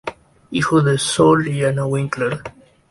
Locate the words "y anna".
1.47-1.85